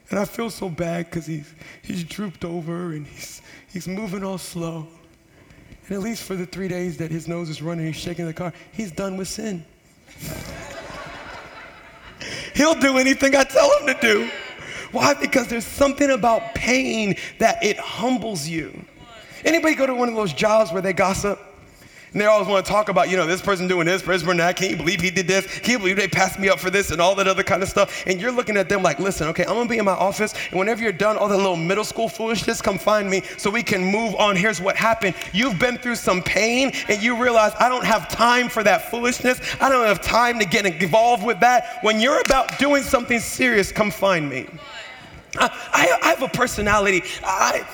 [0.09, 4.37] And I feel so bad because he's, he's drooped over and he's, he's moving all
[4.37, 4.87] slow.
[5.87, 8.33] And at least for the three days that his nose is running, he's shaking the
[8.33, 9.65] car, he's done with sin.
[12.55, 14.29] He'll do anything I tell him to do.
[14.91, 15.13] Why?
[15.15, 18.85] Because there's something about pain that it humbles you.
[19.45, 21.39] Anybody go to one of those jobs where they gossip?
[22.13, 24.37] And they always want to talk about, you know, this person doing this, person doing
[24.37, 24.55] that.
[24.55, 25.47] Can you believe he did this?
[25.61, 27.69] Can you believe they passed me up for this and all that other kind of
[27.69, 28.03] stuff?
[28.05, 30.59] And you're looking at them like, listen, okay, I'm gonna be in my office, and
[30.59, 33.83] whenever you're done, all that little middle school foolishness, come find me so we can
[33.83, 34.35] move on.
[34.35, 35.15] Here's what happened.
[35.33, 39.39] You've been through some pain, and you realize I don't have time for that foolishness.
[39.59, 41.79] I don't have time to get involved with that.
[41.81, 44.45] When you're about doing something serious, come find me.
[45.35, 47.01] I, I, I have a personality.
[47.23, 47.67] I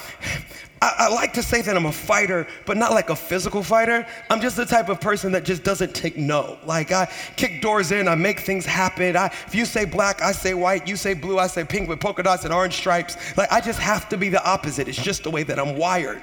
[0.81, 4.07] I, I, like to say that I'm a fighter, but not like a physical fighter.
[4.29, 6.57] I'm just the type of person that just doesn't take no.
[6.65, 9.17] Like I kick doors in, I make things happen.
[9.17, 10.87] I, if you say black, I say white.
[10.87, 13.17] You say blue, I say pink with polka dots and orange stripes.
[13.35, 14.87] Like I just have to be the opposite.
[14.87, 16.21] It's just the way that I'm wired.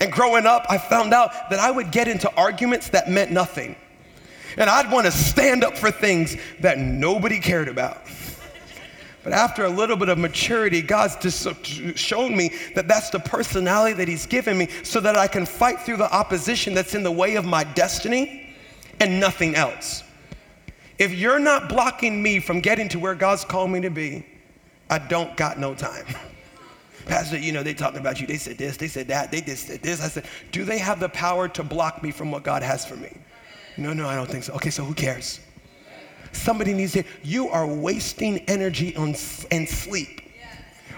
[0.00, 3.76] And growing up, I found out that I would get into arguments that meant nothing.
[4.56, 8.06] And I'd want to stand up for things that nobody cared about.
[9.24, 11.48] But after a little bit of maturity, God's just
[11.96, 15.80] shown me that that's the personality that He's given me so that I can fight
[15.80, 18.54] through the opposition that's in the way of my destiny
[19.00, 20.04] and nothing else.
[20.98, 24.26] If you're not blocking me from getting to where God's called me to be,
[24.90, 26.04] I don't got no time.
[27.06, 28.26] Pastor, you know, they talking about you.
[28.26, 30.02] They said this, they said that, they just said this.
[30.02, 32.96] I said, do they have the power to block me from what God has for
[32.96, 33.12] me?
[33.76, 34.52] No, no, I don't think so.
[34.54, 35.40] Okay, so who cares?
[36.34, 39.14] Somebody needs to, you are wasting energy on,
[39.50, 40.20] and sleep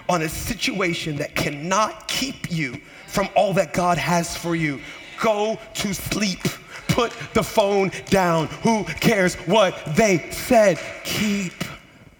[0.09, 4.79] on a situation that cannot keep you from all that God has for you.
[5.21, 6.39] Go to sleep.
[6.87, 8.47] Put the phone down.
[8.63, 10.79] Who cares what they said?
[11.03, 11.53] Keep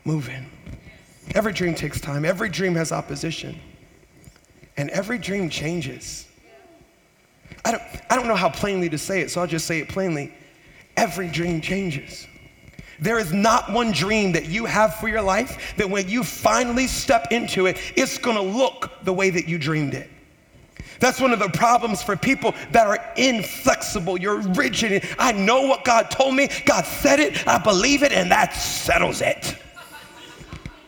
[0.04, 0.46] moving.
[1.36, 2.26] Every dream takes time.
[2.26, 3.60] Every dream has opposition.
[4.76, 6.28] And every dream changes.
[7.66, 9.90] I don't, I don't know how plainly to say it, so I'll just say it
[9.90, 10.34] plainly.
[10.96, 12.28] Every dream changes.
[13.00, 16.88] There is not one dream that you have for your life that when you finally
[16.88, 20.10] step into it, it's gonna look the way that you dreamed it.
[21.00, 24.20] That's one of the problems for people that are inflexible.
[24.20, 25.08] You're rigid.
[25.20, 26.50] I know what God told me.
[26.66, 27.48] God said it.
[27.48, 29.56] I believe it, and that settles it.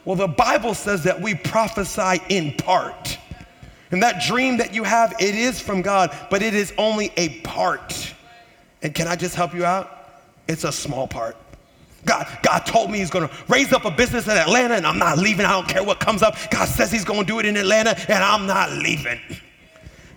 [0.06, 3.18] Well, the Bible says that we prophesy in part.
[3.92, 7.40] And that dream that you have, it is from God, but it is only a
[7.42, 8.14] part.
[8.82, 10.10] And can I just help you out?
[10.48, 11.36] It's a small part.
[12.06, 15.18] God, God told me he's gonna raise up a business in Atlanta and I'm not
[15.18, 15.46] leaving.
[15.46, 16.36] I don't care what comes up.
[16.50, 19.20] God says he's gonna do it in Atlanta and I'm not leaving.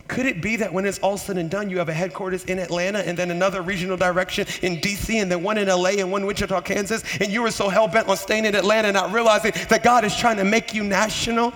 [0.09, 2.59] Could it be that when it's all said and done, you have a headquarters in
[2.59, 6.21] Atlanta and then another regional direction in DC and then one in LA and one
[6.23, 9.53] in Wichita, Kansas, and you were so hell bent on staying in Atlanta not realizing
[9.71, 11.55] that God is trying to make you national?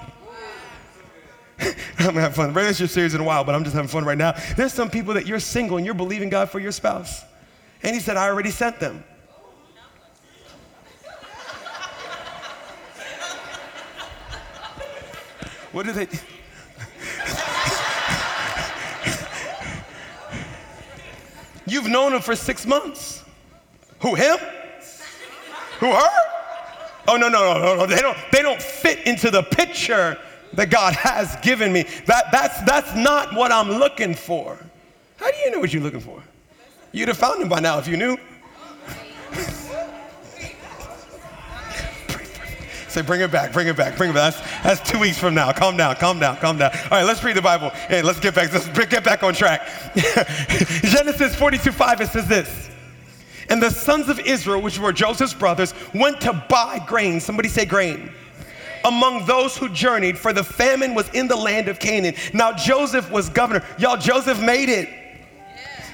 [1.99, 2.55] I'm gonna have fun.
[2.55, 4.35] Relationship series in a while, but I'm just having fun right now.
[4.57, 7.25] There's some people that you're single and you're believing God for your spouse.
[7.83, 9.05] And he said, I already sent them.
[15.77, 16.07] What do they?
[21.67, 23.23] You've known him for six months.
[24.01, 24.39] Who, him?
[25.81, 26.09] Who, her?
[27.07, 27.85] Oh, no, no, no, no, no.
[27.85, 30.17] They don't, they don't fit into the picture
[30.55, 31.83] that God has given me.
[32.07, 34.59] That, that's, that's not what I'm looking for.
[35.19, 36.23] How do you know what you're looking for?
[36.93, 38.17] You'd have found him by now if you knew.
[42.97, 44.33] Say, bring it back, bring it back, bring it back.
[44.33, 45.53] That's, that's two weeks from now.
[45.53, 46.71] Calm down, calm down, calm down.
[46.85, 47.69] All right, let's read the Bible.
[47.69, 49.69] Hey, let's get back, let's get back on track.
[50.81, 52.71] Genesis 42 5, it says this.
[53.51, 57.21] And the sons of Israel, which were Joseph's brothers, went to buy grain.
[57.21, 58.11] Somebody say grain.
[58.87, 62.15] Among those who journeyed, for the famine was in the land of Canaan.
[62.33, 63.63] Now Joseph was governor.
[63.77, 64.89] Y'all, Joseph made it.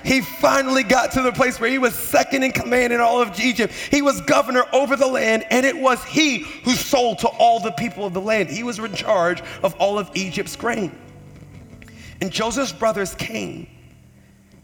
[0.05, 3.39] He finally got to the place where he was second in command in all of
[3.39, 3.73] Egypt.
[3.91, 7.73] He was governor over the land, and it was he who sold to all the
[7.73, 8.49] people of the land.
[8.49, 10.99] He was in charge of all of Egypt's grain.
[12.21, 13.67] And Joseph's brothers came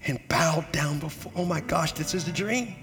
[0.06, 2.74] and bowed down before, oh my gosh, this is a dream.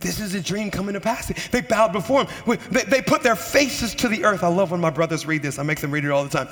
[0.00, 1.32] This is a dream coming to pass.
[1.48, 2.58] They bowed before him.
[2.70, 4.42] They, put their faces to the earth.
[4.42, 5.58] I love when my brothers read this.
[5.58, 6.48] I make them read it all the time.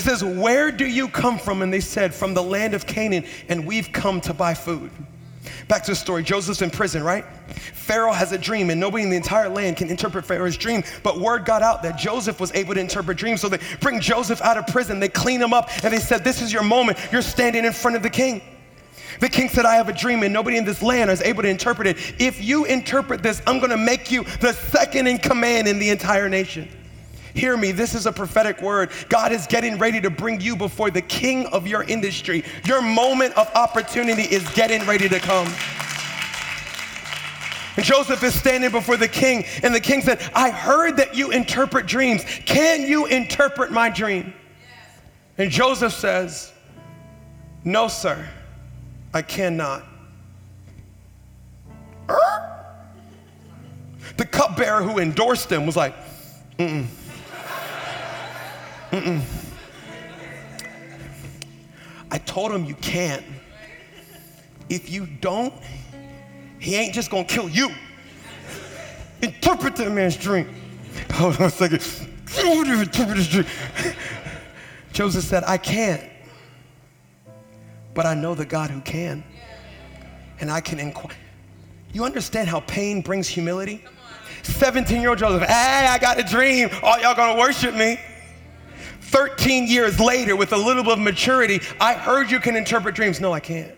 [0.00, 1.60] It says, Where do you come from?
[1.60, 4.90] And they said, From the land of Canaan, and we've come to buy food.
[5.68, 7.24] Back to the story Joseph's in prison, right?
[7.74, 10.82] Pharaoh has a dream, and nobody in the entire land can interpret Pharaoh's dream.
[11.02, 13.42] But word got out that Joseph was able to interpret dreams.
[13.42, 16.40] So they bring Joseph out of prison, they clean him up, and they said, This
[16.40, 16.98] is your moment.
[17.12, 18.40] You're standing in front of the king.
[19.20, 21.48] The king said, I have a dream, and nobody in this land is able to
[21.48, 21.98] interpret it.
[22.18, 26.30] If you interpret this, I'm gonna make you the second in command in the entire
[26.30, 26.68] nation.
[27.34, 28.90] Hear me, this is a prophetic word.
[29.08, 32.44] God is getting ready to bring you before the king of your industry.
[32.64, 35.52] Your moment of opportunity is getting ready to come.
[37.76, 41.30] And Joseph is standing before the king, and the king said, I heard that you
[41.30, 42.24] interpret dreams.
[42.44, 44.34] Can you interpret my dream?
[45.38, 46.52] And Joseph says,
[47.64, 48.28] No, sir,
[49.14, 49.84] I cannot.
[54.16, 55.94] The cupbearer who endorsed him was like,
[56.58, 56.84] Mm-mm.
[58.90, 59.22] Mm-mm.
[62.10, 63.24] I told him you can't.
[64.68, 65.54] If you don't,
[66.58, 67.70] he ain't just gonna kill you.
[69.22, 70.48] Interpret that man's dream.
[71.12, 71.82] Hold on a second.
[72.36, 73.46] Interpret his dream.
[74.92, 76.02] Joseph said, I can't.
[77.94, 79.22] But I know the God who can.
[80.40, 81.16] And I can inquire.
[81.92, 83.84] You understand how pain brings humility?
[84.42, 86.70] 17 year old Joseph, hey, I got a dream.
[86.82, 88.00] All y'all gonna worship me.
[89.00, 93.20] 13 years later, with a little bit of maturity, I heard you can interpret dreams.
[93.20, 93.74] No, I can't.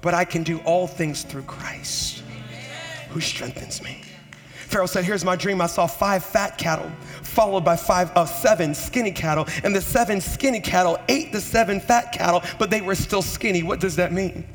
[0.00, 2.22] But I can do all things through Christ
[3.08, 4.02] who strengthens me.
[4.54, 5.60] Pharaoh said, Here's my dream.
[5.60, 6.90] I saw five fat cattle
[7.22, 11.80] followed by five, uh, seven skinny cattle, and the seven skinny cattle ate the seven
[11.80, 13.62] fat cattle, but they were still skinny.
[13.62, 14.46] What does that mean?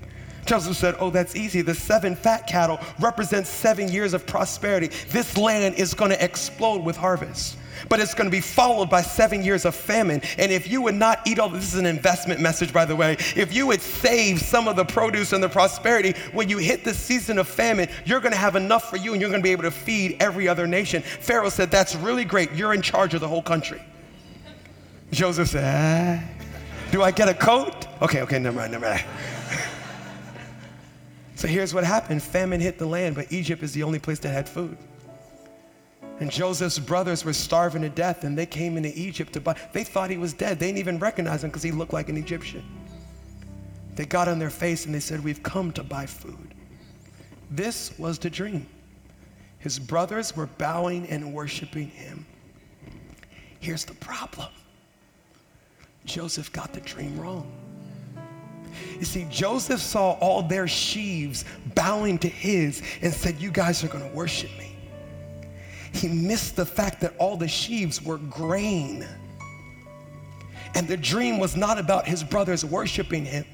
[0.45, 1.61] Joseph said, Oh, that's easy.
[1.61, 4.89] The seven fat cattle represents seven years of prosperity.
[5.09, 7.57] This land is going to explode with harvest
[7.89, 10.21] but it's going to be followed by seven years of famine.
[10.37, 13.13] And if you would not eat all this is an investment message, by the way.
[13.35, 16.93] If you would save some of the produce and the prosperity, when you hit the
[16.93, 19.51] season of famine, you're going to have enough for you and you're going to be
[19.51, 21.01] able to feed every other nation.
[21.01, 22.51] Pharaoh said, That's really great.
[22.53, 23.81] You're in charge of the whole country.
[25.11, 27.87] Joseph said, ah, Do I get a coat?
[28.01, 29.03] Okay, okay, never mind, never mind.
[31.41, 34.29] So here's what happened famine hit the land, but Egypt is the only place that
[34.29, 34.77] had food.
[36.19, 39.57] And Joseph's brothers were starving to death, and they came into Egypt to buy.
[39.73, 40.59] They thought he was dead.
[40.59, 42.63] They didn't even recognize him because he looked like an Egyptian.
[43.95, 46.53] They got on their face and they said, We've come to buy food.
[47.49, 48.67] This was the dream.
[49.57, 52.23] His brothers were bowing and worshiping him.
[53.59, 54.49] Here's the problem
[56.05, 57.51] Joseph got the dream wrong.
[58.99, 63.87] You see, Joseph saw all their sheaves bowing to his and said, You guys are
[63.87, 64.71] going to worship me
[65.93, 69.05] he missed the fact that all the sheaves were grain.
[70.73, 73.45] And the dream was not about his brothers worshiping him.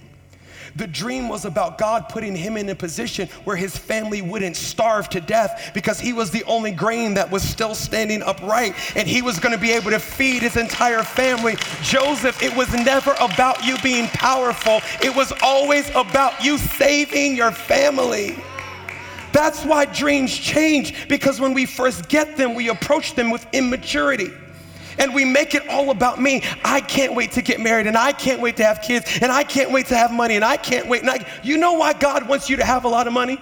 [0.75, 5.09] The dream was about God putting him in a position where his family wouldn't starve
[5.09, 9.21] to death because he was the only grain that was still standing upright and he
[9.21, 11.55] was going to be able to feed his entire family.
[11.81, 17.51] Joseph, it was never about you being powerful, it was always about you saving your
[17.51, 18.37] family.
[19.33, 24.31] That's why dreams change, because when we first get them, we approach them with immaturity.
[24.97, 26.43] And we make it all about me.
[26.63, 29.43] I can't wait to get married, and I can't wait to have kids, and I
[29.43, 31.01] can't wait to have money, and I can't wait.
[31.01, 33.39] And I, you know why God wants you to have a lot of money?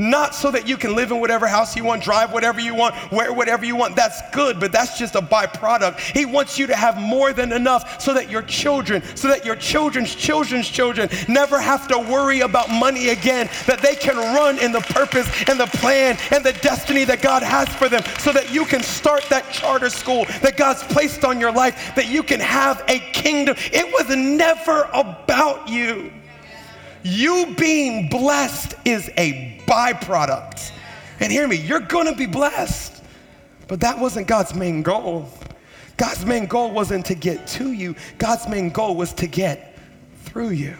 [0.00, 2.94] Not so that you can live in whatever house you want, drive whatever you want,
[3.10, 3.96] wear whatever you want.
[3.96, 5.98] That's good, but that's just a byproduct.
[5.98, 9.56] He wants you to have more than enough so that your children, so that your
[9.56, 14.70] children's children's children never have to worry about money again, that they can run in
[14.70, 18.52] the purpose and the plan and the destiny that God has for them, so that
[18.54, 22.38] you can start that charter school that God's placed on your life, that you can
[22.38, 23.56] have a kingdom.
[23.72, 26.12] It was never about you.
[27.02, 30.72] You being blessed is a byproduct.
[31.20, 33.04] And hear me, you're gonna be blessed.
[33.66, 35.28] But that wasn't God's main goal.
[35.98, 39.78] God's main goal wasn't to get to you, God's main goal was to get
[40.22, 40.76] through you.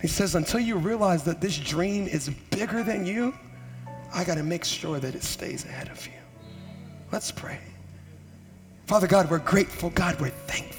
[0.00, 3.34] He says, until you realize that this dream is bigger than you,
[4.14, 6.12] I gotta make sure that it stays ahead of you.
[7.10, 7.58] Let's pray.
[8.86, 9.90] Father God, we're grateful.
[9.90, 10.77] God, we're thankful.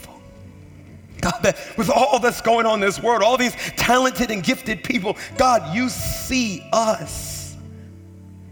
[1.21, 4.83] God, that with all that's going on in this world, all these talented and gifted
[4.83, 7.57] people, God, you see us.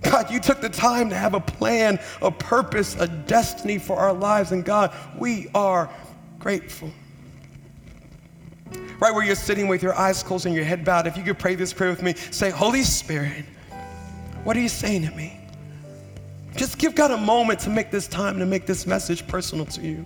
[0.01, 4.13] God, you took the time to have a plan, a purpose, a destiny for our
[4.13, 4.51] lives.
[4.51, 5.89] And God, we are
[6.39, 6.91] grateful.
[8.99, 11.38] Right where you're sitting with your eyes closed and your head bowed, if you could
[11.38, 13.45] pray this prayer with me, say, Holy Spirit,
[14.43, 15.39] what are you saying to me?
[16.55, 19.82] Just give God a moment to make this time to make this message personal to
[19.82, 20.05] you.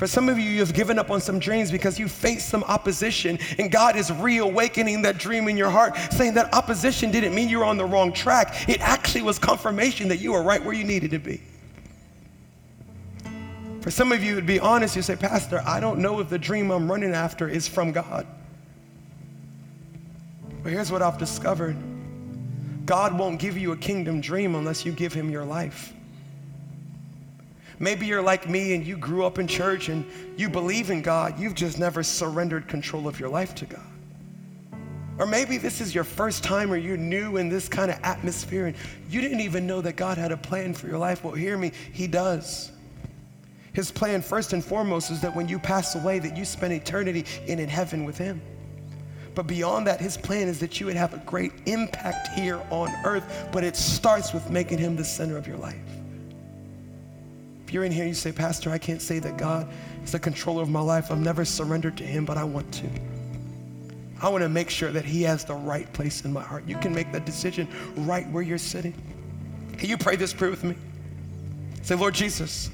[0.00, 2.64] For some of you, you have given up on some dreams because you faced some
[2.64, 7.50] opposition, and God is reawakening that dream in your heart, saying that opposition didn't mean
[7.50, 8.66] you were on the wrong track.
[8.66, 11.42] It actually was confirmation that you were right where you needed to be.
[13.82, 16.38] For some of you, to be honest, you say, Pastor, I don't know if the
[16.38, 18.26] dream I'm running after is from God.
[20.62, 21.76] But here's what I've discovered
[22.86, 25.92] God won't give you a kingdom dream unless you give him your life.
[27.80, 30.04] Maybe you're like me and you grew up in church and
[30.36, 33.80] you believe in God, you've just never surrendered control of your life to God.
[35.18, 38.66] Or maybe this is your first time or you're new in this kind of atmosphere
[38.66, 38.76] and
[39.08, 41.24] you didn't even know that God had a plan for your life.
[41.24, 42.70] Well, hear me, He does.
[43.72, 47.24] His plan, first and foremost, is that when you pass away, that you spend eternity
[47.46, 48.42] in, in heaven with Him.
[49.34, 52.90] But beyond that, His plan is that you would have a great impact here on
[53.06, 55.99] earth, but it starts with making Him the center of your life.
[57.70, 59.68] If you're in here, you say, Pastor, I can't say that God
[60.02, 61.12] is the controller of my life.
[61.12, 62.88] I've never surrendered to Him, but I want to.
[64.20, 66.64] I want to make sure that He has the right place in my heart.
[66.66, 68.92] You can make that decision right where you're sitting.
[69.78, 70.74] Can you pray this prayer with me?
[71.82, 72.70] Say, Lord Jesus,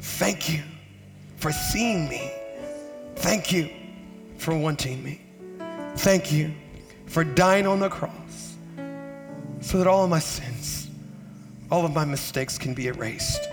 [0.00, 0.64] thank you
[1.36, 2.28] for seeing me.
[3.14, 3.70] Thank you
[4.38, 5.22] for wanting me.
[5.94, 6.52] Thank you
[7.06, 8.56] for dying on the cross
[9.60, 10.88] so that all of my sins,
[11.70, 13.48] all of my mistakes can be erased.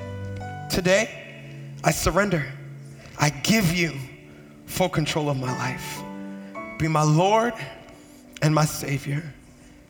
[0.72, 1.10] Today,
[1.84, 2.46] I surrender.
[3.20, 3.94] I give you
[4.66, 6.02] full control of my life.
[6.80, 7.54] Be my Lord
[8.42, 9.22] and my Savior,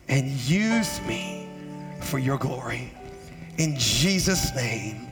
[0.08, 1.48] and use me
[2.02, 2.92] for your glory.
[3.60, 5.08] In Jesus' name,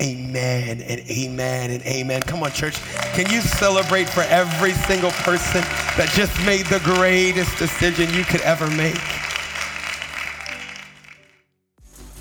[0.00, 2.22] amen and amen and amen.
[2.22, 2.80] Come on, church.
[3.14, 5.62] Can you celebrate for every single person
[5.96, 9.17] that just made the greatest decision you could ever make?